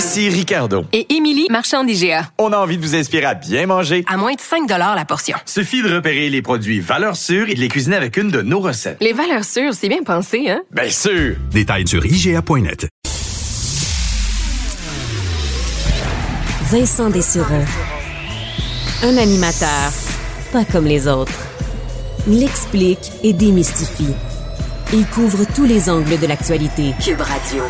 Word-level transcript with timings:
Ici 0.00 0.30
Ricardo. 0.30 0.86
Et 0.94 1.14
Émilie, 1.14 1.46
marchand 1.50 1.84
d'IGA. 1.84 2.30
On 2.38 2.54
a 2.54 2.56
envie 2.56 2.78
de 2.78 2.82
vous 2.82 2.96
inspirer 2.96 3.26
à 3.26 3.34
bien 3.34 3.66
manger. 3.66 4.02
À 4.08 4.16
moins 4.16 4.32
de 4.32 4.40
5 4.40 4.66
la 4.66 5.04
portion. 5.04 5.36
Suffit 5.44 5.82
de 5.82 5.94
repérer 5.94 6.30
les 6.30 6.40
produits 6.40 6.80
valeurs 6.80 7.16
sûres 7.16 7.50
et 7.50 7.54
de 7.54 7.60
les 7.60 7.68
cuisiner 7.68 7.96
avec 7.96 8.16
une 8.16 8.30
de 8.30 8.40
nos 8.40 8.60
recettes. 8.60 8.96
Les 9.02 9.12
valeurs 9.12 9.44
sûres, 9.44 9.74
c'est 9.74 9.90
bien 9.90 10.02
pensé, 10.02 10.48
hein? 10.48 10.62
Bien 10.70 10.88
sûr! 10.88 11.36
Détails 11.50 11.86
sur 11.86 12.06
IGA.net. 12.06 12.88
Vincent 16.70 17.10
Dessureau. 17.10 17.62
Un 19.02 19.18
animateur 19.18 19.92
pas 20.50 20.64
comme 20.64 20.86
les 20.86 21.08
autres. 21.08 21.46
Il 22.26 22.42
explique 22.42 23.12
et 23.22 23.34
démystifie. 23.34 24.14
Il 24.94 25.04
couvre 25.08 25.44
tous 25.54 25.66
les 25.66 25.90
angles 25.90 26.18
de 26.18 26.26
l'actualité. 26.26 26.94
Cube 27.04 27.20
Radio. 27.20 27.62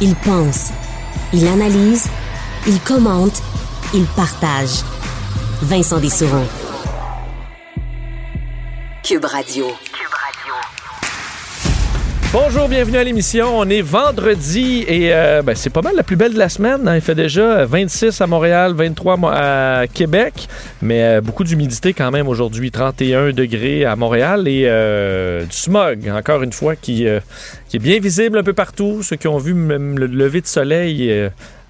Il 0.00 0.14
pense, 0.14 0.70
il 1.32 1.46
analyse, 1.46 2.08
il 2.66 2.80
commente, 2.82 3.40
il 3.94 4.06
partage. 4.14 4.82
Vincent 5.62 5.98
Dessureau. 5.98 6.44
Cube 9.02 9.24
Radio. 9.24 9.85
Bonjour, 12.38 12.68
bienvenue 12.68 12.98
à 12.98 13.04
l'émission. 13.04 13.58
On 13.58 13.66
est 13.70 13.80
vendredi 13.80 14.84
et 14.86 15.14
euh, 15.14 15.40
ben, 15.40 15.54
c'est 15.54 15.70
pas 15.70 15.80
mal 15.80 15.96
la 15.96 16.02
plus 16.02 16.16
belle 16.16 16.34
de 16.34 16.38
la 16.38 16.50
semaine. 16.50 16.86
hein. 16.86 16.94
Il 16.96 17.00
fait 17.00 17.14
déjà 17.14 17.64
26 17.64 18.20
à 18.20 18.26
Montréal, 18.26 18.74
23 18.74 19.16
mo- 19.16 19.28
à 19.32 19.84
Québec, 19.92 20.46
mais 20.82 21.02
euh, 21.02 21.20
beaucoup 21.22 21.44
d'humidité 21.44 21.94
quand 21.94 22.10
même 22.10 22.28
aujourd'hui, 22.28 22.70
31 22.70 23.30
degrés 23.32 23.86
à 23.86 23.96
Montréal 23.96 24.48
et 24.48 24.64
euh, 24.66 25.44
du 25.46 25.56
smog, 25.56 26.10
encore 26.10 26.42
une 26.42 26.52
fois, 26.52 26.76
qui, 26.76 27.06
qui 27.70 27.76
est 27.76 27.80
bien 27.80 27.98
visible 28.00 28.36
un 28.38 28.42
peu 28.42 28.52
partout. 28.52 29.02
Ceux 29.02 29.16
qui 29.16 29.28
ont 29.28 29.38
vu 29.38 29.54
même 29.54 29.98
le 29.98 30.06
lever 30.06 30.42
de 30.42 30.46
soleil 30.46 31.10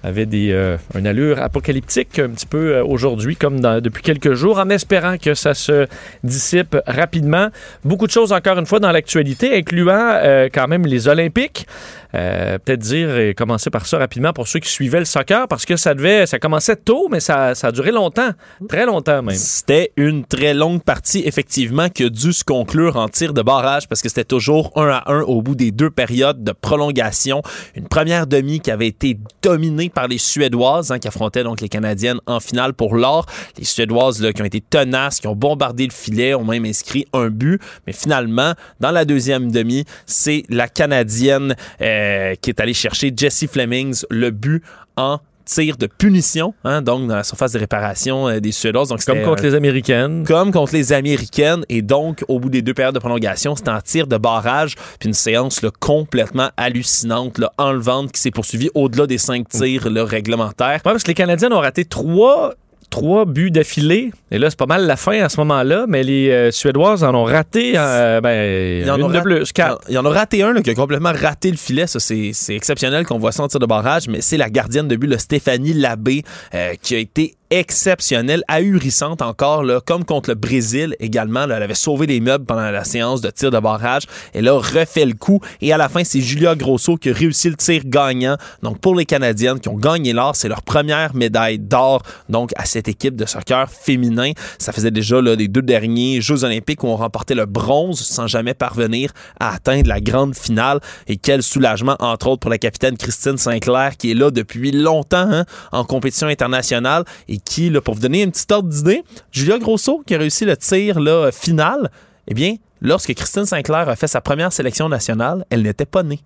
avaient 0.07 0.25
des, 0.25 0.51
euh, 0.51 0.77
une 0.97 1.05
allure 1.05 1.41
apocalyptique 1.41 2.19
un 2.19 2.29
petit 2.29 2.45
peu 2.45 2.75
euh, 2.75 2.83
aujourd'hui, 2.83 3.35
comme 3.35 3.59
depuis 3.59 4.01
quelques 4.01 4.33
jours, 4.33 4.57
en 4.59 4.69
espérant 4.69 5.17
que 5.17 5.33
ça 5.33 5.53
se 5.53 5.85
dissipe 6.23 6.77
rapidement. 6.87 7.49
Beaucoup 7.83 8.07
de 8.07 8.11
choses 8.11 8.31
encore 8.31 8.57
une 8.57 8.65
fois 8.65 8.79
dans 8.79 8.91
l'actualité, 8.91 9.55
incluant 9.55 10.11
euh, 10.23 10.49
quand 10.51 10.67
même 10.67 10.85
les 10.85 11.07
Olympiques. 11.07 11.67
Euh, 12.15 12.57
Peut-être 12.57 12.79
dire 12.79 13.17
et 13.17 13.33
commencer 13.33 13.69
par 13.69 13.85
ça 13.85 13.97
rapidement 13.97 14.31
pour 14.31 14.47
ceux 14.47 14.59
qui 14.59 14.69
suivaient 14.69 14.99
le 14.99 15.05
soccer, 15.05 15.47
parce 15.47 15.65
que 15.65 15.75
ça 15.75 15.93
devait, 15.93 16.25
ça 16.25 16.39
commençait 16.39 16.77
tôt, 16.77 17.09
mais 17.11 17.19
ça, 17.19 17.53
ça 17.53 17.67
a 17.67 17.71
duré 17.71 17.91
longtemps, 17.91 18.29
très 18.69 18.85
longtemps 18.85 19.21
même. 19.21 19.35
C'était 19.35 19.91
une 19.97 20.25
très 20.25 20.53
longue 20.53 20.81
partie, 20.81 21.23
effectivement, 21.25 21.89
qui 21.89 22.05
a 22.05 22.09
dû 22.09 22.31
se 22.31 22.45
conclure 22.45 22.95
en 22.95 23.09
tir 23.09 23.33
de 23.33 23.41
barrage 23.41 23.87
parce 23.89 24.01
que 24.01 24.07
c'était 24.07 24.23
toujours 24.23 24.71
un 24.75 24.87
à 24.87 25.03
un 25.07 25.21
au 25.21 25.41
bout 25.41 25.55
des 25.55 25.71
deux 25.71 25.89
périodes 25.89 26.43
de 26.43 26.53
prolongation. 26.53 27.41
Une 27.75 27.87
première 27.87 28.25
demi 28.25 28.61
qui 28.61 28.71
avait 28.71 28.87
été 28.87 29.17
dominée 29.41 29.89
par 29.97 30.07
les 30.07 30.19
Suédoises, 30.19 30.91
hein, 30.91 30.99
qui 30.99 31.07
affrontaient 31.07 31.43
donc 31.43 31.59
les 31.59 31.69
Canadiennes 31.69 32.19
en 32.27 32.39
finale 32.39 32.75
pour 32.75 32.93
l'or. 32.93 33.25
Les 33.57 33.65
Suédoises 33.65 34.21
là, 34.21 34.31
qui 34.31 34.43
ont 34.43 34.45
été 34.45 34.61
tenaces, 34.61 35.19
qui 35.19 35.25
ont 35.25 35.35
bombardé 35.35 35.87
le 35.87 35.91
filet, 35.91 36.35
ont 36.35 36.45
même 36.45 36.65
inscrit 36.65 37.07
un 37.13 37.29
but. 37.29 37.59
Mais 37.87 37.93
finalement, 37.93 38.53
dans 38.79 38.91
la 38.91 39.05
deuxième 39.05 39.51
demi, 39.51 39.85
c'est 40.05 40.43
la 40.49 40.67
Canadienne 40.67 41.55
euh, 41.81 42.35
qui 42.35 42.51
est 42.51 42.59
allée 42.59 42.75
chercher 42.75 43.11
Jessie 43.17 43.47
Flemings 43.47 44.03
le 44.11 44.29
but 44.29 44.63
en 44.97 45.17
tir 45.47 45.77
de 45.77 45.87
punition, 45.87 46.53
hein, 46.63 46.81
donc 46.81 47.07
dans 47.07 47.15
la 47.15 47.23
surface 47.23 47.53
de 47.53 47.59
réparation 47.59 48.27
euh, 48.27 48.39
des 48.39 48.51
Suédoises. 48.51 48.89
Donc 48.89 49.03
Comme 49.05 49.21
contre 49.23 49.43
euh, 49.43 49.49
les 49.49 49.55
Américaines. 49.55 50.23
comme 50.25 50.51
contre 50.51 50.73
les 50.73 50.93
Américaines. 50.93 51.63
Et 51.69 51.81
donc, 51.81 52.23
au 52.27 52.39
bout 52.39 52.49
des 52.49 52.61
deux 52.61 52.73
périodes 52.73 52.95
de 52.95 52.99
prolongation, 52.99 53.55
c'était 53.55 53.71
en 53.71 53.81
tir 53.81 54.07
de 54.07 54.17
barrage. 54.17 54.75
Puis 54.99 55.07
une 55.07 55.13
séance 55.13 55.61
là, 55.61 55.69
complètement 55.79 56.49
hallucinante, 56.57 57.37
là, 57.37 57.51
enlevante, 57.57 58.11
qui 58.11 58.21
s'est 58.21 58.31
poursuivie 58.31 58.69
au-delà 58.75 59.07
des 59.07 59.17
cinq 59.17 59.49
tirs 59.49 59.89
là, 59.89 60.05
réglementaires. 60.05 60.81
Ouais, 60.85 60.91
parce 60.91 61.03
que 61.03 61.09
les 61.09 61.15
Canadiennes 61.15 61.53
ont 61.53 61.59
raté 61.59 61.85
trois, 61.85 62.53
trois 62.89 63.25
buts 63.25 63.51
d'affilée. 63.51 64.11
Et 64.31 64.39
là, 64.39 64.49
c'est 64.49 64.59
pas 64.59 64.65
mal 64.65 64.85
la 64.85 64.95
fin 64.95 65.21
à 65.21 65.29
ce 65.29 65.37
moment-là, 65.41 65.85
mais 65.87 66.03
les 66.03 66.29
euh, 66.29 66.51
Suédoises 66.51 67.03
en 67.03 67.13
ont 67.15 67.23
raté 67.23 67.73
euh, 67.75 68.21
ben, 68.21 68.81
Il 68.81 68.87
y 68.87 68.89
en 68.89 68.97
une 68.97 69.15
a 69.15 69.19
de 69.19 69.21
plus, 69.21 69.51
quatre. 69.51 69.81
Il 69.87 69.95
y 69.95 69.97
en 69.97 70.05
a 70.05 70.09
raté 70.09 70.43
un 70.43 70.53
là, 70.53 70.61
qui 70.61 70.69
a 70.69 70.75
complètement 70.75 71.13
raté 71.13 71.51
le 71.51 71.57
filet. 71.57 71.87
Ça, 71.87 71.99
c'est 71.99 72.33
exceptionnel 72.49 73.05
qu'on 73.05 73.19
voit 73.19 73.31
ça 73.31 73.43
en 73.43 73.47
tir 73.47 73.59
de 73.59 73.65
barrage, 73.65 74.07
mais 74.07 74.21
c'est 74.21 74.37
la 74.37 74.49
gardienne 74.49 74.87
de 74.87 74.95
but, 74.95 75.17
Stéphanie 75.19 75.73
Labbé, 75.73 76.23
euh, 76.53 76.73
qui 76.81 76.95
a 76.95 76.99
été 76.99 77.35
exceptionnelle, 77.49 78.43
ahurissante 78.47 79.21
encore, 79.21 79.63
là, 79.63 79.79
comme 79.85 80.03
contre 80.03 80.29
le 80.29 80.35
Brésil 80.35 80.95
également. 80.99 81.45
là. 81.45 81.57
elle 81.57 81.63
avait 81.63 81.75
sauvé 81.75 82.07
les 82.07 82.19
meubles 82.19 82.45
pendant 82.45 82.69
la 82.69 82.83
séance 82.83 83.21
de 83.21 83.29
tir 83.29 83.51
de 83.51 83.59
barrage. 83.59 84.03
Elle 84.33 84.47
a 84.47 84.53
refait 84.53 85.05
le 85.05 85.13
coup. 85.13 85.39
Et 85.61 85.71
à 85.71 85.77
la 85.77 85.89
fin, 85.89 86.03
c'est 86.03 86.21
Julia 86.21 86.55
Grosso 86.55 86.97
qui 86.97 87.09
a 87.09 87.13
réussi 87.13 87.49
le 87.49 87.55
tir 87.55 87.83
gagnant. 87.85 88.37
Donc, 88.63 88.79
pour 88.79 88.95
les 88.95 89.05
Canadiennes 89.05 89.59
qui 89.59 89.69
ont 89.69 89.77
gagné 89.77 90.13
l'or, 90.13 90.35
c'est 90.35 90.49
leur 90.49 90.61
première 90.61 91.15
médaille 91.15 91.59
d'or, 91.59 92.01
donc, 92.29 92.51
à 92.55 92.65
cette 92.65 92.87
équipe 92.87 93.15
de 93.15 93.25
soccer 93.25 93.69
féminin. 93.69 94.31
Ça 94.59 94.71
faisait 94.71 94.91
déjà 94.91 95.21
là, 95.21 95.35
les 95.35 95.47
deux 95.47 95.61
derniers 95.61 96.21
Jeux 96.21 96.43
olympiques 96.43 96.83
où 96.83 96.87
on 96.87 96.95
remportait 96.95 97.35
le 97.35 97.45
bronze 97.45 97.99
sans 97.99 98.27
jamais 98.27 98.53
parvenir 98.53 99.11
à 99.39 99.53
atteindre 99.53 99.87
la 99.87 100.01
grande 100.01 100.35
finale. 100.35 100.79
Et 101.07 101.17
quel 101.17 101.43
soulagement, 101.43 101.95
entre 101.99 102.27
autres, 102.27 102.41
pour 102.41 102.51
la 102.51 102.57
capitaine 102.57 102.97
Christine 102.97 103.37
Sinclair, 103.37 103.95
qui 103.97 104.11
est 104.11 104.15
là 104.15 104.31
depuis 104.31 104.71
longtemps 104.71 105.27
hein, 105.31 105.45
en 105.71 105.83
compétition 105.83 106.27
internationale 106.27 107.03
et 107.27 107.36
qui, 107.39 107.69
là, 107.69 107.81
pour 107.81 107.95
vous 107.95 108.01
donner 108.01 108.23
une 108.23 108.31
petite 108.31 108.51
ordre 108.51 108.69
d'idée, 108.69 109.03
Julia 109.31 109.57
Grosso, 109.57 110.03
qui 110.05 110.15
a 110.15 110.17
réussi 110.17 110.45
le 110.45 110.57
tir 110.57 110.99
final, 111.33 111.91
eh 112.27 112.33
bien, 112.33 112.55
lorsque 112.81 113.13
Christine 113.13 113.45
Sinclair 113.45 113.89
a 113.89 113.95
fait 113.95 114.07
sa 114.07 114.21
première 114.21 114.51
sélection 114.53 114.89
nationale, 114.89 115.45
elle 115.49 115.63
n'était 115.63 115.85
pas 115.85 116.03
née. 116.03 116.19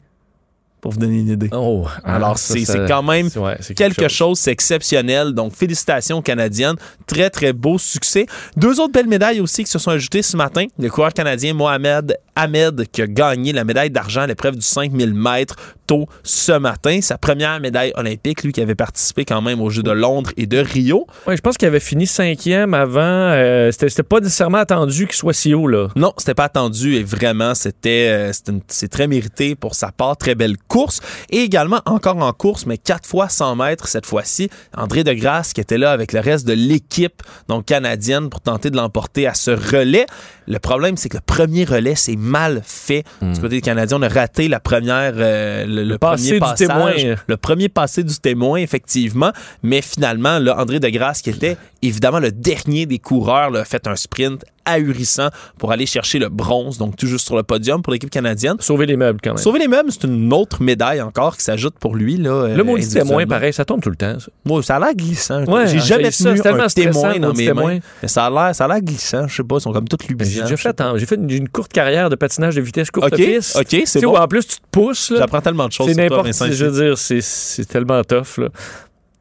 Pour 0.81 0.91
vous 0.91 0.97
donner 0.99 1.19
une 1.19 1.29
idée. 1.29 1.49
Oh, 1.53 1.85
Alors, 2.03 2.37
ça, 2.39 2.55
c'est 2.65 2.87
quand 2.87 3.03
même 3.03 3.29
ouais, 3.35 3.57
quelque 3.75 4.07
chose, 4.07 4.39
c'est 4.39 4.51
exceptionnel. 4.51 5.33
Donc, 5.33 5.53
félicitations 5.53 6.17
aux 6.17 6.21
Canadiennes. 6.23 6.75
Très, 7.05 7.29
très 7.29 7.53
beau 7.53 7.77
succès. 7.77 8.25
Deux 8.57 8.79
autres 8.79 8.93
belles 8.93 9.07
médailles 9.07 9.41
aussi 9.41 9.63
qui 9.63 9.69
se 9.69 9.77
sont 9.79 9.91
ajoutées 9.91 10.21
ce 10.23 10.35
matin. 10.37 10.65
Le 10.79 10.89
coureur 10.89 11.13
canadien 11.13 11.53
Mohamed 11.53 12.17
Ahmed 12.35 12.87
qui 12.91 13.01
a 13.01 13.07
gagné 13.07 13.51
la 13.53 13.63
médaille 13.63 13.89
d'argent 13.91 14.21
à 14.21 14.27
l'épreuve 14.27 14.55
du 14.55 14.61
5000 14.61 15.13
mètres 15.13 15.55
tôt 15.85 16.07
ce 16.23 16.53
matin. 16.53 16.99
Sa 17.01 17.17
première 17.17 17.59
médaille 17.59 17.91
olympique, 17.95 18.43
lui 18.43 18.51
qui 18.53 18.61
avait 18.61 18.73
participé 18.75 19.25
quand 19.25 19.41
même 19.41 19.59
aux 19.61 19.69
Jeux 19.69 19.83
de 19.83 19.91
Londres 19.91 20.31
et 20.37 20.45
de 20.47 20.57
Rio. 20.57 21.05
Ouais, 21.27 21.35
je 21.35 21.41
pense 21.41 21.57
qu'il 21.57 21.67
avait 21.67 21.79
fini 21.81 22.07
cinquième 22.07 22.73
avant. 22.73 23.01
euh, 23.01 23.71
C'était 23.71 23.89
c'était 23.89 24.03
pas 24.03 24.19
nécessairement 24.21 24.59
attendu 24.59 25.05
qu'il 25.05 25.15
soit 25.15 25.33
si 25.33 25.53
haut, 25.53 25.67
là. 25.67 25.89
Non, 25.97 26.13
c'était 26.17 26.33
pas 26.33 26.45
attendu 26.45 26.95
et 26.95 27.03
vraiment, 27.03 27.53
c'était 27.53 28.07
euh, 28.09 28.31
c'est 28.67 28.87
très 28.87 29.07
mérité 29.07 29.55
pour 29.55 29.75
sa 29.75 29.91
part. 29.91 30.15
Très 30.15 30.33
belle 30.35 30.55
course. 30.71 31.01
Et 31.29 31.39
également, 31.39 31.81
encore 31.85 32.17
en 32.17 32.31
course, 32.31 32.65
mais 32.65 32.77
quatre 32.77 33.07
fois 33.07 33.27
100 33.27 33.57
mètres 33.57 33.87
cette 33.87 34.05
fois-ci. 34.05 34.49
André 34.75 35.03
de 35.03 35.11
Grasse 35.13 35.51
qui 35.53 35.59
était 35.61 35.77
là 35.77 35.91
avec 35.91 36.13
le 36.13 36.21
reste 36.21 36.47
de 36.47 36.53
l'équipe 36.53 37.21
donc 37.49 37.65
canadienne 37.65 38.29
pour 38.29 38.39
tenter 38.39 38.69
de 38.69 38.77
l'emporter 38.77 39.27
à 39.27 39.33
ce 39.33 39.51
relais. 39.51 40.05
Le 40.47 40.59
problème, 40.59 40.97
c'est 40.97 41.09
que 41.09 41.17
le 41.17 41.23
premier 41.25 41.65
relais, 41.65 41.95
c'est 41.95 42.15
mal 42.15 42.61
fait. 42.65 43.03
Du 43.21 43.39
côté 43.39 43.55
des 43.55 43.61
Canadiens, 43.61 43.97
on 43.99 44.01
a 44.01 44.07
raté 44.07 44.47
la 44.47 44.59
première, 44.59 45.13
euh, 45.15 45.65
le, 45.65 45.83
le 45.83 45.97
passé 45.97 46.23
premier 46.23 46.33
du 46.33 46.39
passage, 46.39 46.67
témoin. 46.67 47.15
le 47.27 47.37
premier 47.37 47.69
passé 47.69 48.03
du 48.03 48.15
témoin, 48.17 48.57
effectivement. 48.59 49.31
Mais 49.63 49.81
finalement, 49.81 50.39
là, 50.39 50.57
André 50.57 50.79
de 50.79 50.89
Grasse, 50.89 51.21
qui 51.21 51.29
était 51.29 51.57
évidemment 51.81 52.19
le 52.19 52.31
dernier 52.31 52.85
des 52.85 52.99
coureurs, 52.99 53.51
là, 53.51 53.61
a 53.61 53.65
fait 53.65 53.87
un 53.87 53.95
sprint 53.95 54.43
ahurissant 54.65 55.29
pour 55.57 55.71
aller 55.71 55.85
chercher 55.85 56.19
le 56.19 56.29
bronze, 56.29 56.77
donc 56.77 56.95
tout 56.95 57.07
juste 57.07 57.25
sur 57.25 57.35
le 57.35 57.43
podium 57.43 57.81
pour 57.81 57.93
l'équipe 57.93 58.09
canadienne. 58.09 58.55
Sauver 58.59 58.85
les 58.85 58.97
meubles, 58.97 59.19
quand 59.23 59.31
même. 59.31 59.37
Sauver 59.37 59.59
les 59.59 59.67
meubles, 59.67 59.91
c'est 59.91 60.05
une 60.05 60.31
autre 60.33 60.61
médaille 60.61 61.01
encore 61.01 61.37
qui 61.37 61.43
s'ajoute 61.43 61.75
pour 61.79 61.95
lui. 61.95 62.17
Là, 62.17 62.47
Le 62.55 62.63
mot 62.63 62.77
euh, 62.77 62.81
témoin, 62.81 63.25
pareil, 63.25 63.53
ça 63.53 63.65
tombe 63.65 63.81
tout 63.81 63.89
le 63.89 63.95
temps, 63.95 64.17
ça. 64.19 64.61
Ça 64.61 64.75
a 64.75 64.79
l'air 64.79 64.95
glissant. 64.95 65.43
Ouais, 65.45 65.67
J'ai 65.67 65.79
jamais 65.79 66.11
ça, 66.11 66.29
tenu 66.29 66.39
tellement 66.41 66.63
un 66.63 66.67
témoin 66.67 67.13
le 67.13 67.19
dans 67.19 67.27
mot 67.27 67.33
du 67.33 67.39
mes 67.41 67.47
témoin. 67.47 67.73
mains. 67.75 67.79
Mais 68.01 68.07
ça 68.07 68.25
a 68.25 68.29
l'air, 68.29 68.55
ça 68.55 68.65
a 68.65 68.67
l'air 68.67 68.81
glissant. 68.81 69.27
Je 69.27 69.35
sais 69.35 69.43
pas, 69.43 69.55
ils 69.57 69.61
sont 69.61 69.71
comme 69.73 69.87
tous 69.87 69.97
Ben, 70.15 70.27
J'ai 70.27 70.57
fait, 70.57 70.81
j'ai 70.97 71.05
fait 71.05 71.15
une, 71.15 71.29
une 71.29 71.49
courte 71.49 71.71
carrière 71.71 72.09
de 72.09 72.15
patinage 72.15 72.55
de 72.55 72.61
vitesse 72.61 72.91
courte 72.91 73.11
Ok, 73.13 73.15
piste. 73.17 73.55
ok, 73.57 73.81
c'est 73.85 74.01
bon. 74.01 74.13
où 74.13 74.17
en 74.17 74.27
plus 74.27 74.45
tu 74.45 74.57
te 74.57 74.61
pousses. 74.71 75.13
J'apprends 75.17 75.41
tellement 75.41 75.67
de 75.67 75.71
choses. 75.73 75.87
C'est 75.87 75.95
n'importe 75.95 76.25
Vincent, 76.27 76.45
Je 76.51 76.65
veux 76.65 76.85
dire, 76.85 76.97
c'est- 76.97 77.65
tellement 77.65 78.03
tough 78.03 78.37
là, 78.37 78.49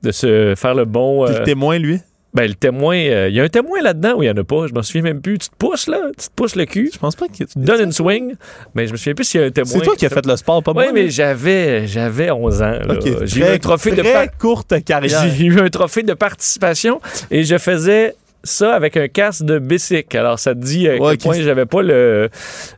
de 0.02 0.10
se 0.10 0.54
faire 0.56 0.74
le 0.74 0.84
bon. 0.84 1.24
Puis 1.26 1.34
euh, 1.34 1.38
le 1.40 1.44
témoin, 1.44 1.78
lui? 1.78 2.00
Ben, 2.32 2.46
le 2.46 2.54
témoin, 2.54 2.96
euh, 2.96 3.28
il 3.28 3.34
y 3.34 3.40
a 3.40 3.42
un 3.42 3.48
témoin 3.48 3.80
là-dedans 3.82 4.14
ou 4.16 4.22
il 4.22 4.26
n'y 4.26 4.30
en 4.30 4.40
a 4.40 4.44
pas? 4.44 4.66
Je 4.68 4.72
m'en 4.72 4.82
souviens 4.82 5.02
même 5.02 5.20
plus. 5.20 5.38
Tu 5.38 5.48
te 5.48 5.56
pousses, 5.58 5.88
là? 5.88 5.98
Tu 6.16 6.28
te 6.28 6.32
pousses 6.36 6.54
le 6.54 6.64
cul? 6.64 6.88
Je 6.94 6.98
pense 6.98 7.16
pas 7.16 7.26
que 7.26 7.32
tu 7.32 7.44
te 7.46 7.58
donnes 7.58 7.80
une 7.82 7.92
swing? 7.92 8.34
Mais 8.74 8.86
je 8.86 8.92
me 8.92 8.96
souviens 8.96 9.14
plus 9.14 9.24
s'il 9.24 9.40
y 9.40 9.44
a 9.44 9.46
un 9.48 9.50
témoin. 9.50 9.70
C'est 9.72 9.80
toi 9.80 9.96
qui 9.96 10.06
as 10.06 10.10
fait 10.10 10.24
le 10.24 10.36
sport, 10.36 10.62
pas 10.62 10.70
Oui, 10.70 10.84
moi. 10.84 10.92
mais 10.92 11.02
là. 11.04 11.08
j'avais, 11.08 11.86
j'avais 11.88 12.30
11 12.30 12.62
ans. 12.62 12.78
J'ai 13.24 13.40
eu 13.40 13.44
un 13.44 13.58
trophée 13.58 13.90
de 13.90 14.02
par- 14.02 14.38
courte 14.38 14.84
carrière. 14.84 15.24
J'ai 15.36 15.44
eu 15.46 15.58
un 15.60 15.68
trophée 15.70 16.04
de 16.04 16.14
participation 16.14 17.00
et 17.32 17.42
je 17.42 17.58
faisais 17.58 18.14
ça 18.42 18.74
avec 18.74 18.96
un 18.96 19.08
casque 19.08 19.44
de 19.44 19.58
bicycle. 19.58 20.16
Alors 20.16 20.38
ça 20.38 20.54
te 20.54 20.60
dit 20.60 20.88
à 20.88 20.98
quel 20.98 21.18
point 21.18 21.40
j'avais 21.40 21.66
pas 21.66 21.82
le 21.82 22.28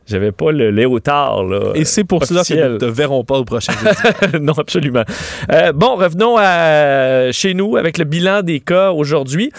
j'avais 0.05 0.31
pas 0.31 0.51
le 0.51 0.71
léotard 0.71 1.43
là. 1.43 1.71
Et 1.75 1.85
c'est 1.85 2.03
pour 2.03 2.25
cela 2.25 2.43
que 2.43 2.53
nous 2.53 2.73
ne 2.73 2.77
te 2.77 2.85
verrons 2.85 3.23
pas 3.23 3.37
au 3.37 3.45
prochain 3.45 3.73
non, 4.41 4.53
absolument. 4.53 5.03
Euh, 5.51 5.71
bon, 5.71 5.95
revenons 5.95 6.35
à 6.37 7.31
chez 7.31 7.53
nous 7.53 7.77
avec 7.77 7.97
le 7.97 8.05
bilan 8.05 8.41
des 8.41 8.59
cas 8.59 8.91
aujourd'hui. 8.91 9.51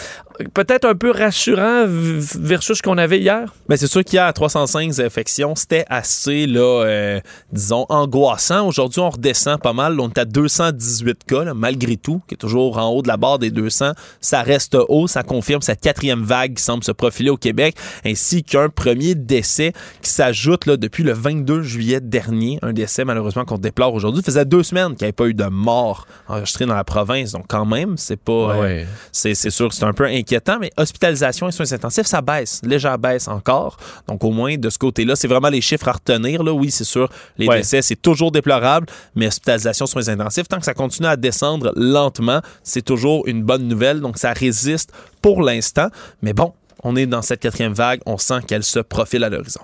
Peut-être 0.53 0.85
un 0.85 0.95
peu 0.95 1.11
rassurant 1.11 1.85
versus 1.87 2.77
ce 2.77 2.83
qu'on 2.83 2.97
avait 2.97 3.19
hier? 3.19 3.53
Mais 3.69 3.77
c'est 3.77 3.87
sûr 3.87 4.03
qu'il 4.03 4.17
y 4.17 4.19
a 4.19 4.31
305 4.31 4.99
infections. 4.99 5.55
C'était 5.55 5.85
assez, 5.89 6.45
là, 6.47 6.83
euh, 6.85 7.19
disons, 7.51 7.85
angoissant. 7.89 8.67
Aujourd'hui, 8.67 8.99
on 8.99 9.09
redescend 9.09 9.59
pas 9.59 9.73
mal. 9.73 9.99
On 9.99 10.09
est 10.09 10.17
à 10.17 10.25
218 10.25 11.23
cas, 11.25 11.43
là, 11.43 11.53
malgré 11.53 11.97
tout, 11.97 12.21
qui 12.27 12.35
est 12.35 12.37
toujours 12.37 12.77
en 12.77 12.89
haut 12.89 13.01
de 13.01 13.07
la 13.07 13.17
barre 13.17 13.39
des 13.39 13.51
200. 13.51 13.91
Ça 14.19 14.41
reste 14.41 14.77
haut. 14.89 15.07
Ça 15.07 15.23
confirme 15.23 15.61
cette 15.61 15.81
quatrième 15.81 16.23
vague 16.23 16.55
qui 16.55 16.63
semble 16.63 16.83
se 16.83 16.91
profiler 16.91 17.29
au 17.29 17.37
Québec, 17.37 17.75
ainsi 18.05 18.43
qu'un 18.43 18.69
premier 18.69 19.15
décès 19.15 19.73
qui 20.01 20.09
s'ajoute 20.09 20.65
là, 20.65 20.77
depuis 20.77 21.03
le 21.03 21.13
22 21.13 21.61
juillet 21.61 22.01
dernier. 22.01 22.59
Un 22.61 22.73
décès, 22.73 23.05
malheureusement, 23.05 23.45
qu'on 23.45 23.57
déplore 23.57 23.93
aujourd'hui. 23.93 24.21
Ça 24.21 24.31
faisait 24.31 24.45
deux 24.45 24.63
semaines 24.63 24.95
qu'il 24.95 24.99
n'y 24.99 25.05
avait 25.05 25.11
pas 25.13 25.27
eu 25.27 25.33
de 25.33 25.45
mort 25.45 26.07
enregistrée 26.27 26.65
dans 26.65 26.75
la 26.75 26.83
province. 26.83 27.31
Donc, 27.31 27.45
quand 27.47 27.65
même, 27.65 27.97
c'est 27.97 28.19
pas... 28.19 28.55
euh, 28.55 28.83
c'est 29.11 29.35
c'est 29.35 29.49
sûr 29.49 29.69
que 29.69 29.75
c'est 29.75 29.85
un 29.85 29.93
peu 29.93 30.05
inquiétant, 30.05 30.24
mais 30.59 30.71
hospitalisation 30.77 31.47
et 31.47 31.51
soins 31.51 31.71
intensifs, 31.71 32.05
ça 32.07 32.21
baisse. 32.21 32.61
Légère 32.63 32.97
baisse 32.97 33.27
encore. 33.27 33.77
Donc, 34.07 34.23
au 34.23 34.31
moins, 34.31 34.55
de 34.57 34.69
ce 34.69 34.77
côté-là, 34.77 35.15
c'est 35.15 35.27
vraiment 35.27 35.49
les 35.49 35.61
chiffres 35.61 35.87
à 35.87 35.93
retenir. 35.93 36.43
Là. 36.43 36.51
Oui, 36.53 36.71
c'est 36.71 36.83
sûr, 36.83 37.09
les 37.37 37.47
Ouais. 37.47 37.57
décès, 37.57 37.81
c'est 37.81 37.95
toujours 38.01 38.31
déplorable, 38.31 38.87
mais 39.15 39.27
hospitalisation, 39.27 39.85
soins 39.85 40.07
intensifs, 40.09 40.47
tant 40.47 40.57
que 40.59 40.65
ça 40.65 40.73
continue 40.73 41.07
à 41.07 41.15
descendre 41.15 41.71
lentement, 41.75 42.41
c'est 42.63 42.83
toujours 42.83 43.27
une 43.27 43.43
bonne 43.43 43.67
nouvelle. 43.67 44.01
Donc, 44.01 44.17
ça 44.17 44.33
résiste 44.33 44.91
pour 45.21 45.41
l'instant. 45.41 45.87
Mais 46.21 46.33
bon, 46.33 46.53
on 46.83 46.95
est 46.95 47.05
dans 47.05 47.21
cette 47.21 47.39
quatrième 47.39 47.73
vague. 47.73 48.01
On 48.05 48.17
sent 48.17 48.41
qu'elle 48.47 48.63
se 48.63 48.79
profile 48.79 49.23
à 49.23 49.29
l'horizon. 49.29 49.61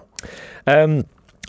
Euh, 0.70 1.02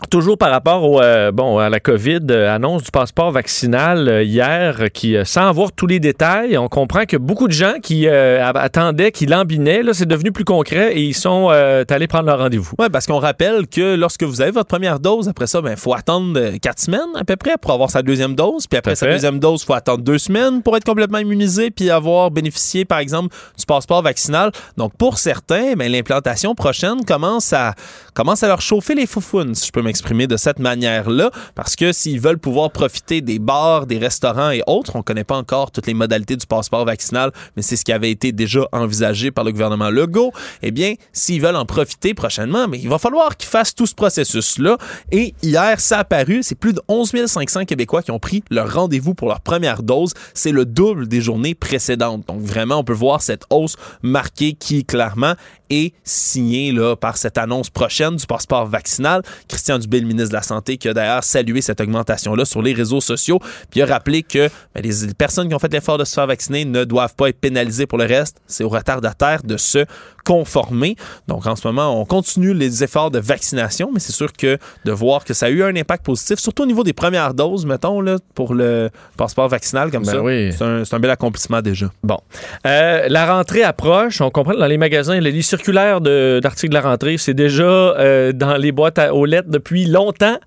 Toujours 0.09 0.37
par 0.37 0.49
rapport 0.49 0.83
au, 0.83 1.01
euh, 1.01 1.31
bon, 1.31 1.59
à 1.59 1.69
la 1.69 1.79
COVID, 1.79 2.19
euh, 2.29 2.53
annonce 2.53 2.83
du 2.83 2.91
passeport 2.91 3.31
vaccinal 3.31 4.09
euh, 4.09 4.23
hier, 4.23 4.91
qui, 4.91 5.15
sans 5.23 5.47
avoir 5.47 5.71
tous 5.71 5.85
les 5.85 5.99
détails, 5.99 6.57
on 6.57 6.67
comprend 6.67 7.05
que 7.05 7.15
beaucoup 7.15 7.47
de 7.47 7.53
gens 7.53 7.75
qui 7.81 8.07
attendaient, 8.07 9.11
qui 9.11 9.27
lambinaient, 9.27 9.83
là, 9.83 9.93
c'est 9.93 10.07
devenu 10.07 10.31
plus 10.31 10.45
concret 10.45 10.93
et 10.95 11.01
ils 11.01 11.13
sont 11.13 11.49
allés 11.49 12.07
prendre 12.07 12.25
leur 12.25 12.39
rendez-vous. 12.39 12.73
Oui, 12.79 12.87
parce 12.91 13.05
qu'on 13.05 13.19
rappelle 13.19 13.67
que 13.67 13.95
lorsque 13.95 14.23
vous 14.23 14.41
avez 14.41 14.51
votre 14.51 14.67
première 14.67 14.99
dose, 14.99 15.29
après 15.29 15.47
ça, 15.47 15.59
il 15.59 15.65
ben, 15.65 15.75
faut 15.75 15.93
attendre 15.93 16.57
quatre 16.57 16.79
semaines 16.79 16.99
à 17.15 17.23
peu 17.23 17.35
près 17.35 17.57
pour 17.61 17.71
avoir 17.71 17.89
sa 17.89 18.01
deuxième 18.01 18.35
dose. 18.35 18.67
Puis 18.67 18.77
après 18.77 18.95
sa 18.95 19.07
deuxième 19.07 19.39
dose, 19.39 19.61
il 19.61 19.65
faut 19.65 19.73
attendre 19.73 20.03
deux 20.03 20.17
semaines 20.17 20.61
pour 20.61 20.75
être 20.75 20.85
complètement 20.85 21.19
immunisé 21.19 21.71
puis 21.71 21.89
avoir 21.89 22.31
bénéficié, 22.31 22.83
par 22.85 22.99
exemple, 22.99 23.35
du 23.57 23.65
passeport 23.65 24.01
vaccinal. 24.01 24.51
Donc, 24.77 24.93
pour 24.97 25.17
certains, 25.17 25.73
ben, 25.75 25.91
l'implantation 25.91 26.55
prochaine 26.55 27.05
commence 27.05 27.53
à, 27.53 27.75
commence 28.13 28.43
à 28.43 28.47
leur 28.47 28.61
chauffer 28.61 28.95
les 28.95 29.05
foufounes, 29.05 29.55
si 29.55 29.67
je 29.67 29.71
peux 29.71 29.82
m'exprimer 29.83 30.27
de 30.27 30.37
cette 30.37 30.59
manière-là, 30.59 31.29
parce 31.55 31.75
que 31.75 31.91
s'ils 31.91 32.19
veulent 32.19 32.39
pouvoir 32.39 32.71
profiter 32.71 33.21
des 33.21 33.39
bars, 33.39 33.85
des 33.85 33.97
restaurants 33.97 34.51
et 34.51 34.63
autres, 34.67 34.95
on 34.95 34.99
ne 34.99 35.03
connaît 35.03 35.23
pas 35.23 35.37
encore 35.37 35.71
toutes 35.71 35.87
les 35.87 35.93
modalités 35.93 36.35
du 36.35 36.45
passeport 36.45 36.85
vaccinal, 36.85 37.31
mais 37.55 37.61
c'est 37.61 37.75
ce 37.75 37.85
qui 37.85 37.91
avait 37.91 38.11
été 38.11 38.31
déjà 38.31 38.67
envisagé 38.71 39.31
par 39.31 39.43
le 39.43 39.51
gouvernement 39.51 39.89
Legault. 39.89 40.31
Eh 40.61 40.71
bien, 40.71 40.95
s'ils 41.11 41.41
veulent 41.41 41.55
en 41.55 41.65
profiter 41.65 42.13
prochainement, 42.13 42.67
mais 42.67 42.79
il 42.79 42.89
va 42.89 42.97
falloir 42.97 43.37
qu'ils 43.37 43.49
fassent 43.49 43.75
tout 43.75 43.85
ce 43.85 43.95
processus-là. 43.95 44.77
Et 45.11 45.33
hier, 45.41 45.79
ça 45.79 45.97
a 45.97 45.99
apparu, 46.01 46.43
c'est 46.43 46.55
plus 46.55 46.73
de 46.73 46.81
11 46.87 47.13
500 47.27 47.65
Québécois 47.65 48.01
qui 48.01 48.11
ont 48.11 48.19
pris 48.19 48.43
leur 48.49 48.73
rendez-vous 48.73 49.13
pour 49.13 49.27
leur 49.27 49.41
première 49.41 49.83
dose. 49.83 50.13
C'est 50.33 50.51
le 50.51 50.65
double 50.65 51.07
des 51.07 51.21
journées 51.21 51.55
précédentes. 51.55 52.27
Donc 52.27 52.41
vraiment, 52.41 52.77
on 52.77 52.83
peut 52.83 52.93
voir 52.93 53.21
cette 53.21 53.43
hausse 53.49 53.75
marquée 54.01 54.53
qui, 54.53 54.85
clairement, 54.85 55.33
est 55.73 55.93
signée 56.03 56.71
là, 56.71 56.95
par 56.95 57.17
cette 57.17 57.37
annonce 57.37 57.69
prochaine 57.69 58.15
du 58.15 58.25
passeport 58.25 58.65
vaccinal. 58.67 59.21
Christian 59.47 59.79
Dubé, 59.79 59.99
le 59.99 60.07
ministre 60.07 60.29
de 60.29 60.35
la 60.35 60.43
Santé, 60.43 60.77
qui 60.77 60.87
a 60.87 60.93
d'ailleurs 60.93 61.23
salué 61.23 61.61
cette 61.61 61.81
augmentation-là 61.81 62.45
sur 62.45 62.61
les 62.61 62.73
réseaux 62.73 63.01
sociaux, 63.01 63.39
puis 63.69 63.81
a 63.81 63.85
rappelé 63.85 64.23
que 64.23 64.49
ben, 64.75 64.83
les 64.83 65.13
personnes 65.13 65.49
qui 65.49 65.55
ont 65.55 65.59
fait 65.59 65.71
l'effort 65.73 65.97
de 65.97 66.05
se 66.05 66.13
faire 66.13 66.27
vacciner 66.27 66.65
ne 66.65 66.83
doivent 66.83 67.15
pas 67.15 67.29
être 67.29 67.39
pénalisées 67.39 67.87
pour 67.87 67.97
le 67.97 68.05
reste. 68.05 68.37
C'est 68.47 68.63
aux 68.63 68.69
retardataires 68.69 69.43
de 69.43 69.57
se 69.57 69.85
conformer. 70.23 70.95
Donc 71.27 71.45
en 71.47 71.55
ce 71.55 71.67
moment, 71.67 71.99
on 71.99 72.05
continue 72.05 72.53
les 72.53 72.83
efforts 72.83 73.11
de 73.11 73.19
vaccination, 73.19 73.91
mais 73.93 73.99
c'est 73.99 74.13
sûr 74.13 74.31
que 74.31 74.57
de 74.85 74.91
voir 74.91 75.25
que 75.25 75.33
ça 75.33 75.47
a 75.47 75.49
eu 75.49 75.63
un 75.63 75.75
impact 75.75 76.05
positif, 76.05 76.39
surtout 76.39 76.63
au 76.63 76.65
niveau 76.65 76.83
des 76.83 76.93
premières 76.93 77.33
doses, 77.33 77.65
mettons, 77.65 77.99
là, 77.99 78.17
pour 78.35 78.53
le 78.53 78.89
passeport 79.17 79.49
vaccinal 79.49 79.91
comme 79.91 80.03
Ben 80.03 80.11
ça, 80.11 80.21
oui. 80.21 80.53
c'est 80.53 80.93
un, 80.93 80.99
bel 80.99 81.11
accomplissement 81.11 81.61
déjà. 81.61 81.91
Bon. 82.03 82.19
Euh, 82.65 83.07
la 83.09 83.33
rentrée 83.33 83.63
approche. 83.63 84.21
On 84.21 84.29
comprend 84.29 84.53
que 84.53 84.59
dans 84.59 84.67
les 84.67 84.77
magasins, 84.77 85.19
les 85.19 85.41
circulaires 85.41 85.62
de- 85.71 86.39
d'articles 86.41 86.69
de 86.69 86.73
la 86.75 86.81
rentrée, 86.81 87.17
c'est 87.17 87.33
déjà 87.33 87.63
euh, 87.63 88.31
dans 88.33 88.57
les 88.57 88.71
boîtes 88.71 88.99
à- 88.99 89.13
aux 89.13 89.25
lettres 89.25 89.49
depuis 89.49 89.85
longtemps. 89.85 90.37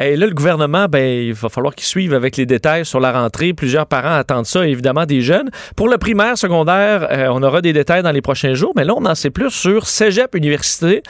Et 0.00 0.16
là, 0.16 0.26
le 0.26 0.34
gouvernement, 0.34 0.86
ben, 0.88 1.04
il 1.26 1.32
va 1.34 1.48
falloir 1.48 1.74
qu'il 1.74 1.86
suive 1.86 2.12
avec 2.14 2.36
les 2.36 2.46
détails 2.46 2.84
sur 2.84 3.00
la 3.00 3.12
rentrée. 3.12 3.52
Plusieurs 3.52 3.86
parents 3.86 4.14
attendent 4.16 4.46
ça, 4.46 4.66
évidemment, 4.66 5.06
des 5.06 5.20
jeunes. 5.22 5.50
Pour 5.76 5.88
le 5.88 5.98
primaire, 5.98 6.36
secondaire, 6.36 7.08
euh, 7.10 7.28
on 7.30 7.42
aura 7.42 7.60
des 7.62 7.72
détails 7.72 8.02
dans 8.02 8.12
les 8.12 8.22
prochains 8.22 8.54
jours. 8.54 8.72
Mais 8.76 8.84
là, 8.84 8.94
on 8.96 9.04
en 9.06 9.14
sait 9.14 9.30
plus 9.30 9.50
sur 9.50 9.86
cégep, 9.86 10.34
université. 10.34 11.02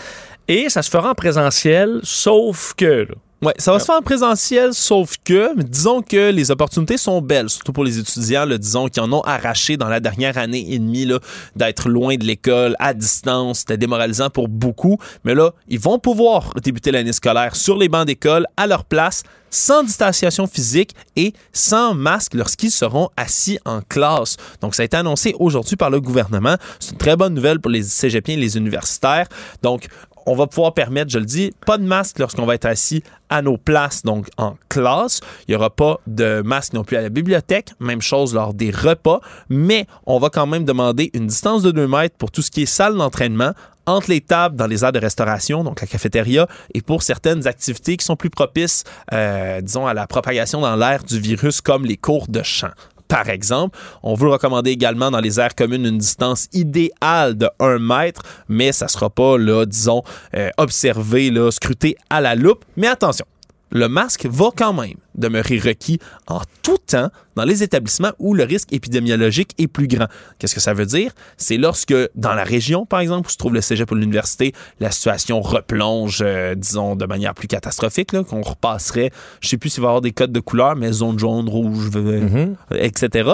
Et 0.49 0.69
ça 0.69 0.83
se 0.83 0.91
fera 0.91 1.11
en 1.11 1.15
présentiel, 1.15 1.99
sauf 2.03 2.73
que... 2.77 3.07
Ouais, 3.43 3.53
ça 3.59 3.71
va 3.71 3.79
se 3.79 3.85
faire 3.85 3.97
en 3.97 4.03
présentiel, 4.03 4.73
sauf 4.73 5.17
que, 5.23 5.55
disons 5.63 6.01
que 6.01 6.31
les 6.31 6.51
opportunités 6.51 6.97
sont 6.97 7.21
belles, 7.21 7.51
surtout 7.51 7.75
pour 7.75 7.85
les 7.85 7.99
étudiants, 7.99 8.47
là, 8.47 8.57
disons, 8.57 8.89
qui 8.89 8.99
en 8.99 9.13
ont 9.13 9.21
arraché 9.21 9.77
dans 9.77 9.89
la 9.89 10.01
dernière 10.01 10.39
année 10.39 10.65
et 10.73 10.79
demie 10.79 11.07
d'être 11.55 11.91
loin 11.91 12.17
de 12.17 12.25
l'école, 12.25 12.77
à 12.79 12.95
distance, 12.95 13.59
c'était 13.59 13.77
démoralisant 13.77 14.31
pour 14.31 14.49
beaucoup. 14.49 14.97
Mais 15.25 15.35
là, 15.35 15.51
ils 15.69 15.79
vont 15.79 15.99
pouvoir 15.99 16.55
débuter 16.63 16.91
l'année 16.91 17.13
scolaire 17.13 17.57
sur 17.57 17.77
les 17.77 17.91
bancs 17.91 18.07
d'école, 18.07 18.47
à 18.57 18.67
leur 18.67 18.85
place, 18.85 19.23
sans 19.51 19.83
distanciation 19.83 20.47
physique 20.47 20.93
et 21.15 21.35
sans 21.53 21.93
masque 21.93 22.33
lorsqu'ils 22.33 22.71
seront 22.71 23.11
assis 23.19 23.59
en 23.67 23.83
classe. 23.83 24.39
Donc, 24.63 24.75
ça 24.75 24.81
a 24.81 24.87
été 24.87 24.97
annoncé 24.97 25.35
aujourd'hui 25.39 25.77
par 25.77 25.91
le 25.91 26.01
gouvernement. 26.01 26.57
C'est 26.81 26.93
une 26.93 26.99
très 26.99 27.17
bonne 27.17 27.35
nouvelle 27.35 27.61
pour 27.61 27.71
les 27.71 27.83
cégepiens 27.83 28.37
et 28.37 28.41
les 28.41 28.57
universitaires. 28.57 29.29
Donc, 29.63 29.89
on 30.27 30.35
va 30.35 30.47
pouvoir 30.47 30.75
permettre, 30.75 31.11
je 31.11 31.19
le 31.19 31.25
dis, 31.25 31.53
pas 31.65 31.79
de 31.79 31.85
masque 31.85 32.19
lorsqu'on 32.19 32.45
va 32.45 32.55
être 32.55 32.67
assis 32.67 33.03
à 33.29 33.43
nos 33.43 33.57
places, 33.57 34.03
donc 34.03 34.29
en 34.37 34.57
classe. 34.69 35.21
Il 35.47 35.53
n'y 35.53 35.57
aura 35.57 35.71
pas 35.71 36.01
de 36.07 36.43
masque 36.45 36.73
non 36.73 36.85
plus 36.85 36.97
à 36.97 37.03
la 37.03 37.09
bibliothèque. 37.09 37.71
Même 37.81 38.03
chose 38.03 38.35
lors 38.35 38.53
des 38.53 38.71
repas. 38.71 39.21
Mais 39.49 39.87
on 40.05 40.19
va 40.19 40.29
quand 40.29 40.47
même 40.47 40.65
demander 40.65 41.11
une 41.15 41.29
distance 41.29 41.63
de 41.63 41.71
2 41.71 41.87
mètres 41.87 42.17
pour 42.19 42.31
tout 42.31 42.43
ce 42.43 42.51
qui 42.51 42.63
est 42.63 42.67
salle 42.67 42.97
d'entraînement 42.97 43.53
entre 43.87 44.11
les 44.11 44.21
tables 44.21 44.57
dans 44.57 44.67
les 44.67 44.85
aires 44.85 44.91
de 44.91 44.99
restauration, 44.99 45.63
donc 45.63 45.81
la 45.81 45.87
cafétéria, 45.87 46.49
et 46.75 46.83
pour 46.83 47.05
certaines 47.05 47.47
activités 47.47 47.97
qui 47.97 48.05
sont 48.05 48.17
plus 48.17 48.31
propices, 48.31 48.83
euh, 49.13 49.61
disons, 49.61 49.87
à 49.87 49.95
la 49.95 50.09
propagation 50.09 50.61
dans 50.61 50.75
l'air 50.75 51.05
du 51.05 51.21
virus, 51.21 51.61
comme 51.61 51.87
les 51.87 51.97
cours 51.97 52.27
de 52.27 52.43
chant. 52.43 52.73
Par 53.09 53.29
exemple, 53.29 53.79
on 54.03 54.15
veut 54.15 54.29
recommander 54.29 54.71
également 54.71 55.11
dans 55.11 55.21
les 55.21 55.39
aires 55.41 55.55
communes 55.55 55.87
une 55.87 55.99
distance 55.99 56.49
idéale 56.53 57.37
de 57.37 57.49
1 57.61 57.79
mètre, 57.79 58.23
mais 58.49 58.73
ça 58.73 58.89
sera 58.89 59.11
pas, 59.11 59.39
là, 59.39 59.65
disons, 59.65 60.03
euh, 60.35 60.51
observé, 60.57 61.31
là, 61.31 61.51
scruté 61.51 61.97
à 62.11 62.21
la 62.21 62.35
loupe. 62.35 62.65
Mais 62.77 62.89
attention, 62.89 63.27
le 63.71 63.89
masque 63.89 64.27
va 64.27 64.51
quand 64.55 64.73
même 64.73 64.97
demeurer 65.15 65.59
requis 65.59 65.99
en 66.27 66.41
tout 66.63 66.79
temps 66.79 67.11
dans 67.35 67.45
les 67.45 67.63
établissements 67.63 68.13
où 68.19 68.35
le 68.35 68.45
risque 68.45 68.73
épidémiologique 68.73 69.53
est 69.59 69.67
plus 69.67 69.89
grand. 69.89 70.07
Qu'est-ce 70.39 70.55
que 70.55 70.61
ça 70.61 70.75
veut 70.75 70.87
dire? 70.87 71.13
C'est 71.37 71.57
lorsque, 71.57 71.95
dans 72.15 72.35
la 72.35 72.45
région, 72.45 72.87
par 72.87 73.01
exemple, 73.01 73.29
où 73.29 73.31
se 73.31 73.37
trouve 73.37 73.55
le 73.55 73.61
cégep 73.61 73.91
ou 73.91 73.95
l'université, 73.95 74.53
la 74.81 74.91
situation 74.91 75.41
replonge, 75.41 76.23
euh, 76.23 76.55
disons, 76.55 76.97
de 76.97 77.07
manière 77.07 77.35
plus 77.35 77.49
catastrophique, 77.49 78.13
là, 78.13 78.25
qu'on 78.25 78.43
repasserait, 78.43 79.11
je 79.41 79.49
sais 79.49 79.59
plus 79.59 79.71
s'il 79.71 79.83
va 79.83 79.89
y 79.89 79.91
avoir 79.91 80.01
des 80.01 80.13
codes 80.13 80.33
de 80.33 80.41
couleur, 80.41 80.77
mais 80.77 80.93
zone 80.93 81.19
jaune, 81.19 81.49
rouge, 81.49 81.91
euh, 81.95 82.55
etc. 82.73 83.31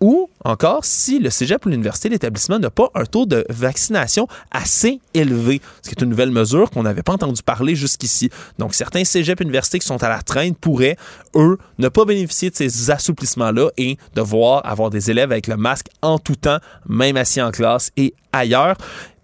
Ou 0.00 0.30
encore, 0.44 0.86
si 0.86 1.18
le 1.18 1.28
cégep 1.28 1.66
ou 1.66 1.68
l'université, 1.68 2.08
l'établissement 2.08 2.58
n'a 2.58 2.70
pas 2.70 2.90
un 2.94 3.04
taux 3.04 3.26
de 3.26 3.44
vaccination 3.50 4.28
assez 4.50 4.98
élevé, 5.12 5.60
ce 5.82 5.90
qui 5.90 5.94
est 5.94 6.02
une 6.02 6.08
nouvelle 6.08 6.30
mesure 6.30 6.70
qu'on 6.70 6.84
n'avait 6.84 7.02
pas 7.02 7.12
entendu 7.12 7.42
parler 7.42 7.74
jusqu'ici. 7.74 8.30
Donc, 8.58 8.74
certains 8.74 9.04
cégeps 9.04 9.42
universités 9.42 9.78
qui 9.78 9.86
sont 9.86 10.02
à 10.02 10.08
la 10.08 10.22
traîne 10.22 10.54
pourraient, 10.54 10.96
eux, 11.34 11.58
ne 11.78 11.88
pas 11.88 12.06
bénéficier 12.06 12.48
de 12.48 12.56
ces 12.56 12.90
assouplissements-là 12.90 13.68
et 13.76 13.98
devoir 14.14 14.64
avoir 14.64 14.88
des 14.88 15.10
élèves 15.10 15.32
avec 15.32 15.46
le 15.46 15.58
masque 15.58 15.88
en 16.00 16.18
tout 16.18 16.36
temps, 16.36 16.58
même 16.88 17.18
assis 17.18 17.42
en 17.42 17.50
classe 17.50 17.90
et 17.98 18.14
ailleurs. 18.32 18.76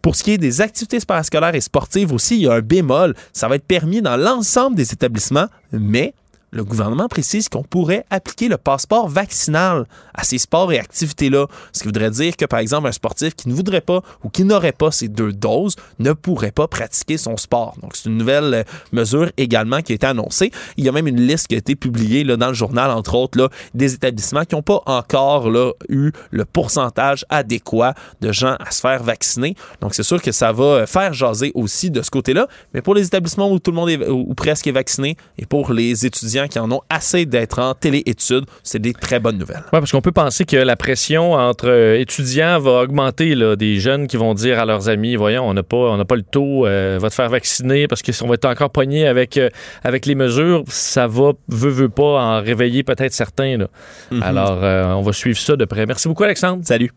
Pour 0.02 0.14
ce 0.14 0.22
qui 0.22 0.32
est 0.32 0.38
des 0.38 0.60
activités 0.60 1.00
parascolaires 1.00 1.54
et 1.54 1.60
sportives 1.60 2.12
aussi, 2.12 2.36
il 2.36 2.42
y 2.42 2.48
a 2.48 2.52
un 2.52 2.60
bémol. 2.60 3.14
Ça 3.32 3.48
va 3.48 3.56
être 3.56 3.66
permis 3.66 4.02
dans 4.02 4.16
l'ensemble 4.16 4.76
des 4.76 4.92
établissements, 4.92 5.46
mais 5.72 6.14
le 6.50 6.64
gouvernement 6.64 7.08
précise 7.08 7.48
qu'on 7.48 7.62
pourrait 7.62 8.04
appliquer 8.10 8.48
le 8.48 8.56
passeport 8.56 9.08
vaccinal 9.08 9.86
à 10.14 10.24
ces 10.24 10.38
sports 10.38 10.72
et 10.72 10.78
activités-là. 10.78 11.46
Ce 11.72 11.80
qui 11.80 11.86
voudrait 11.86 12.10
dire 12.10 12.36
que, 12.36 12.44
par 12.44 12.60
exemple, 12.60 12.88
un 12.88 12.92
sportif 12.92 13.34
qui 13.34 13.48
ne 13.48 13.54
voudrait 13.54 13.80
pas 13.80 14.00
ou 14.24 14.28
qui 14.28 14.44
n'aurait 14.44 14.72
pas 14.72 14.90
ces 14.90 15.08
deux 15.08 15.32
doses 15.32 15.76
ne 15.98 16.12
pourrait 16.12 16.52
pas 16.52 16.68
pratiquer 16.68 17.18
son 17.18 17.36
sport. 17.36 17.76
Donc, 17.82 17.96
c'est 17.96 18.08
une 18.08 18.16
nouvelle 18.16 18.54
euh, 18.54 18.62
mesure 18.92 19.30
également 19.36 19.82
qui 19.82 19.92
a 19.92 19.94
été 19.96 20.06
annoncée. 20.06 20.50
Il 20.76 20.84
y 20.84 20.88
a 20.88 20.92
même 20.92 21.06
une 21.06 21.20
liste 21.20 21.48
qui 21.48 21.54
a 21.54 21.58
été 21.58 21.74
publiée 21.74 22.24
là, 22.24 22.36
dans 22.36 22.48
le 22.48 22.54
journal, 22.54 22.90
entre 22.90 23.14
autres, 23.14 23.38
là, 23.38 23.48
des 23.74 23.94
établissements 23.94 24.44
qui 24.44 24.54
n'ont 24.54 24.62
pas 24.62 24.80
encore 24.86 25.50
là, 25.50 25.72
eu 25.88 26.12
le 26.30 26.44
pourcentage 26.44 27.24
adéquat 27.28 27.94
de 28.20 28.32
gens 28.32 28.56
à 28.60 28.70
se 28.70 28.80
faire 28.80 29.02
vacciner. 29.02 29.54
Donc, 29.80 29.94
c'est 29.94 30.02
sûr 30.02 30.22
que 30.22 30.32
ça 30.32 30.52
va 30.52 30.86
faire 30.86 31.12
jaser 31.12 31.52
aussi 31.54 31.90
de 31.90 32.02
ce 32.02 32.10
côté-là. 32.10 32.46
Mais 32.72 32.82
pour 32.82 32.94
les 32.94 33.06
établissements 33.06 33.50
où 33.50 33.58
tout 33.58 33.72
le 33.72 33.76
monde 33.76 33.90
est, 33.90 34.08
ou 34.08 34.34
presque 34.34 34.66
est 34.66 34.72
vacciné 34.72 35.16
et 35.38 35.46
pour 35.46 35.72
les 35.72 36.06
étudiants 36.06 36.35
qui 36.48 36.58
en 36.58 36.70
ont 36.70 36.82
assez 36.88 37.26
d'être 37.26 37.58
en 37.58 37.74
téléétudes, 37.74 38.44
c'est 38.62 38.78
des 38.78 38.92
très 38.92 39.18
bonnes 39.18 39.38
nouvelles. 39.38 39.62
Oui, 39.72 39.80
parce 39.80 39.92
qu'on 39.92 40.00
peut 40.00 40.12
penser 40.12 40.44
que 40.44 40.56
la 40.56 40.76
pression 40.76 41.32
entre 41.32 41.68
euh, 41.68 41.98
étudiants 41.98 42.58
va 42.58 42.82
augmenter. 42.82 43.34
Là, 43.34 43.56
des 43.56 43.80
jeunes 43.80 44.06
qui 44.06 44.16
vont 44.16 44.34
dire 44.34 44.58
à 44.58 44.64
leurs 44.64 44.88
amis, 44.88 45.16
voyons, 45.16 45.48
on 45.48 45.54
n'a 45.54 45.62
pas, 45.62 45.76
on 45.76 46.04
pas 46.04 46.16
le 46.16 46.22
taux, 46.22 46.66
euh, 46.66 46.98
va 47.00 47.10
te 47.10 47.14
faire 47.14 47.28
vacciner 47.28 47.88
parce 47.88 48.02
qu'on 48.02 48.28
va 48.28 48.34
être 48.34 48.44
encore 48.44 48.70
pogné 48.70 49.06
avec, 49.06 49.36
euh, 49.36 49.48
avec 49.82 50.06
les 50.06 50.14
mesures. 50.14 50.62
Ça 50.68 51.06
va, 51.06 51.32
veut, 51.48 51.70
veut 51.70 51.88
pas, 51.88 52.20
en 52.20 52.42
réveiller 52.42 52.82
peut-être 52.82 53.12
certains. 53.12 53.58
Là. 53.58 53.68
Mhm. 54.10 54.22
Alors, 54.22 54.60
euh, 54.62 54.84
on 54.94 55.02
va 55.02 55.12
suivre 55.12 55.38
ça 55.38 55.56
de 55.56 55.64
près. 55.64 55.86
Merci 55.86 56.08
beaucoup, 56.08 56.24
Alexandre. 56.24 56.62
Salut. 56.64 56.90